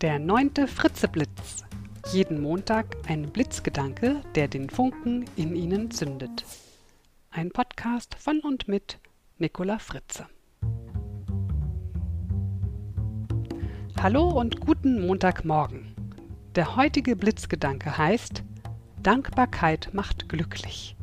Der 0.00 0.20
neunte 0.20 0.68
Fritzeblitz. 0.68 1.64
Jeden 2.12 2.40
Montag 2.40 2.96
ein 3.08 3.32
Blitzgedanke, 3.32 4.20
der 4.36 4.46
den 4.46 4.70
Funken 4.70 5.24
in 5.34 5.56
Ihnen 5.56 5.90
zündet. 5.90 6.44
Ein 7.32 7.50
Podcast 7.50 8.14
von 8.14 8.38
und 8.38 8.68
mit 8.68 9.00
Nicola 9.38 9.80
Fritze. 9.80 10.26
Hallo 14.00 14.28
und 14.28 14.60
guten 14.60 15.04
Montagmorgen. 15.04 15.96
Der 16.54 16.76
heutige 16.76 17.16
Blitzgedanke 17.16 17.98
heißt 17.98 18.44
Dankbarkeit 19.02 19.90
macht 19.94 20.28
glücklich. 20.28 20.94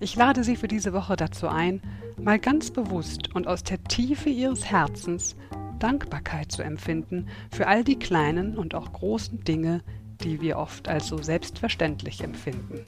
Ich 0.00 0.16
lade 0.16 0.42
Sie 0.42 0.56
für 0.56 0.68
diese 0.68 0.94
Woche 0.94 1.16
dazu 1.16 1.48
ein, 1.48 1.82
mal 2.16 2.38
ganz 2.38 2.70
bewusst 2.70 3.34
und 3.34 3.46
aus 3.46 3.62
der 3.62 3.84
Tiefe 3.84 4.30
Ihres 4.30 4.64
Herzens 4.64 5.36
Dankbarkeit 5.78 6.52
zu 6.52 6.62
empfinden 6.62 7.28
für 7.50 7.66
all 7.66 7.84
die 7.84 7.98
kleinen 7.98 8.56
und 8.56 8.74
auch 8.74 8.92
großen 8.92 9.44
Dinge, 9.44 9.82
die 10.22 10.40
wir 10.40 10.58
oft 10.58 10.88
als 10.88 11.08
so 11.08 11.18
selbstverständlich 11.18 12.22
empfinden. 12.22 12.84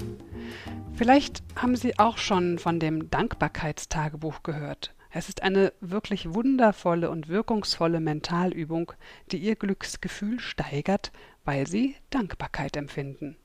Vielleicht 0.94 1.42
haben 1.56 1.77
Sie 1.77 1.98
auch 1.98 2.18
schon 2.18 2.58
von 2.58 2.80
dem 2.80 3.10
Dankbarkeitstagebuch 3.10 4.42
gehört. 4.42 4.94
Es 5.10 5.28
ist 5.28 5.42
eine 5.42 5.72
wirklich 5.80 6.34
wundervolle 6.34 7.10
und 7.10 7.28
wirkungsvolle 7.28 8.00
Mentalübung, 8.00 8.92
die 9.30 9.38
Ihr 9.38 9.56
Glücksgefühl 9.56 10.38
steigert, 10.41 11.12
weil 11.44 11.66
Sie 11.66 11.96
Dankbarkeit 12.10 12.77
empfinden. 12.77 13.36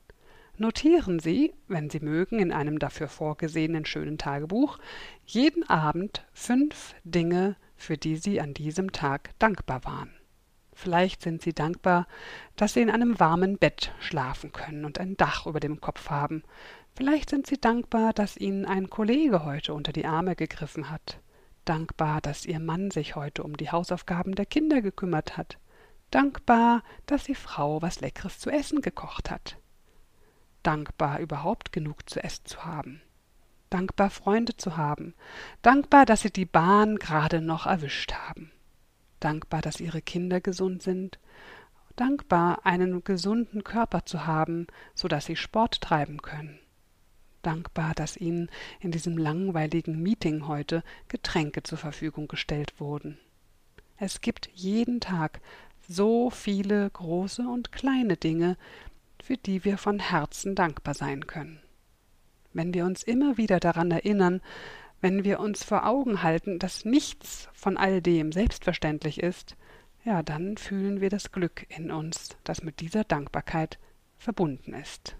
Notieren 0.56 1.18
Sie, 1.18 1.52
wenn 1.66 1.90
Sie 1.90 2.00
mögen, 2.00 2.38
in 2.38 2.52
einem 2.52 2.78
dafür 2.78 3.08
vorgesehenen 3.08 3.84
schönen 3.86 4.18
Tagebuch 4.18 4.78
jeden 5.24 5.68
Abend 5.68 6.24
fünf 6.32 6.94
Dinge, 7.02 7.56
für 7.76 7.96
die 7.96 8.16
Sie 8.16 8.40
an 8.40 8.54
diesem 8.54 8.92
Tag 8.92 9.30
dankbar 9.38 9.84
waren. 9.84 10.12
Vielleicht 10.74 11.22
sind 11.22 11.42
Sie 11.42 11.52
dankbar, 11.52 12.06
dass 12.56 12.74
Sie 12.74 12.80
in 12.80 12.90
einem 12.90 13.18
warmen 13.20 13.58
Bett 13.58 13.92
schlafen 14.00 14.52
können 14.52 14.84
und 14.84 14.98
ein 14.98 15.16
Dach 15.16 15.46
über 15.46 15.60
dem 15.60 15.80
Kopf 15.80 16.10
haben. 16.10 16.42
Vielleicht 16.96 17.30
sind 17.30 17.46
Sie 17.46 17.60
dankbar, 17.60 18.12
dass 18.12 18.36
Ihnen 18.36 18.64
ein 18.66 18.90
Kollege 18.90 19.44
heute 19.44 19.72
unter 19.74 19.92
die 19.92 20.06
Arme 20.06 20.36
gegriffen 20.36 20.90
hat. 20.90 21.20
Dankbar, 21.64 22.20
dass 22.20 22.44
Ihr 22.44 22.60
Mann 22.60 22.90
sich 22.90 23.16
heute 23.16 23.42
um 23.42 23.56
die 23.56 23.70
Hausaufgaben 23.70 24.34
der 24.34 24.46
Kinder 24.46 24.82
gekümmert 24.82 25.36
hat. 25.36 25.58
Dankbar, 26.10 26.82
dass 27.06 27.24
die 27.24 27.34
Frau 27.34 27.80
was 27.80 28.00
Leckeres 28.00 28.38
zu 28.38 28.50
essen 28.50 28.82
gekocht 28.82 29.30
hat. 29.30 29.56
Dankbar, 30.62 31.20
überhaupt 31.20 31.72
genug 31.72 32.08
zu 32.08 32.22
essen 32.22 32.46
zu 32.46 32.64
haben. 32.64 33.00
Dankbar, 33.74 34.10
Freunde 34.10 34.56
zu 34.56 34.76
haben. 34.76 35.14
Dankbar, 35.62 36.06
dass 36.06 36.22
Sie 36.22 36.30
die 36.30 36.46
Bahn 36.46 36.96
gerade 36.96 37.40
noch 37.40 37.66
erwischt 37.66 38.12
haben 38.12 38.52
dankbar, 39.24 39.62
dass 39.62 39.80
ihre 39.80 40.02
Kinder 40.02 40.40
gesund 40.40 40.82
sind, 40.82 41.18
dankbar, 41.96 42.66
einen 42.66 43.02
gesunden 43.02 43.64
Körper 43.64 44.04
zu 44.04 44.26
haben, 44.26 44.66
so 44.94 45.08
dass 45.08 45.26
sie 45.26 45.36
Sport 45.36 45.80
treiben 45.80 46.20
können, 46.20 46.58
dankbar, 47.42 47.94
dass 47.94 48.16
ihnen 48.16 48.50
in 48.80 48.90
diesem 48.90 49.16
langweiligen 49.16 50.02
Meeting 50.02 50.46
heute 50.46 50.82
Getränke 51.08 51.62
zur 51.62 51.78
Verfügung 51.78 52.28
gestellt 52.28 52.78
wurden. 52.78 53.18
Es 53.96 54.20
gibt 54.20 54.50
jeden 54.52 55.00
Tag 55.00 55.40
so 55.88 56.30
viele 56.30 56.90
große 56.90 57.42
und 57.42 57.72
kleine 57.72 58.16
Dinge, 58.16 58.56
für 59.22 59.36
die 59.36 59.64
wir 59.64 59.78
von 59.78 60.00
Herzen 60.00 60.54
dankbar 60.54 60.94
sein 60.94 61.26
können. 61.26 61.63
Wenn 62.54 62.72
wir 62.72 62.86
uns 62.86 63.02
immer 63.02 63.36
wieder 63.36 63.60
daran 63.60 63.90
erinnern, 63.90 64.40
wenn 65.00 65.24
wir 65.24 65.40
uns 65.40 65.62
vor 65.62 65.86
Augen 65.86 66.22
halten, 66.22 66.58
dass 66.58 66.86
nichts 66.86 67.50
von 67.52 67.76
all 67.76 68.00
dem 68.00 68.32
selbstverständlich 68.32 69.20
ist, 69.20 69.56
ja, 70.04 70.22
dann 70.22 70.56
fühlen 70.56 71.00
wir 71.00 71.10
das 71.10 71.32
Glück 71.32 71.66
in 71.68 71.90
uns, 71.90 72.36
das 72.44 72.62
mit 72.62 72.80
dieser 72.80 73.04
Dankbarkeit 73.04 73.78
verbunden 74.16 74.72
ist. 74.72 75.16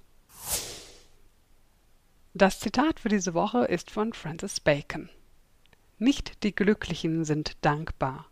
Das 2.32 2.60
Zitat 2.60 3.00
für 3.00 3.08
diese 3.08 3.34
Woche 3.34 3.64
ist 3.64 3.90
von 3.90 4.12
Francis 4.12 4.60
Bacon. 4.60 5.10
Nicht 5.98 6.42
die 6.44 6.54
Glücklichen 6.54 7.24
sind 7.24 7.56
dankbar, 7.64 8.30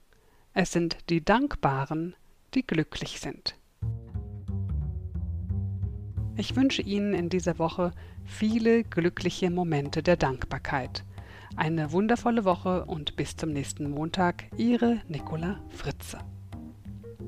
es 0.54 0.72
sind 0.72 0.98
die 1.09 1.25
Dankbaren, 1.25 2.15
die 2.54 2.66
glücklich 2.66 3.21
sind. 3.21 3.56
Ich 6.37 6.56
wünsche 6.56 6.82
Ihnen 6.82 7.15
in 7.15 7.28
dieser 7.28 7.59
Woche 7.59 7.93
viele 8.25 8.84
glückliche 8.84 9.50
Momente 9.50 10.03
der 10.03 10.16
Dankbarkeit 10.16 11.04
eine 11.56 11.93
wundervolle 11.93 12.44
Woche 12.44 12.84
und 12.87 13.15
bis 13.16 13.37
zum 13.37 13.50
nächsten 13.50 13.91
Montag, 13.91 14.44
Ihre 14.56 15.03
Nicola 15.09 15.60
Fritze. 15.69 16.19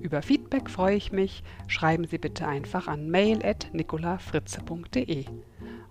Über 0.01 0.23
Feedback 0.23 0.71
freue 0.71 0.97
ich 0.97 1.13
mich. 1.13 1.45
Schreiben 1.67 2.07
Sie 2.07 2.17
bitte 2.19 2.49
einfach 2.49 2.89
an 2.89 3.11
mail.nicolafritze.de. 3.11 5.27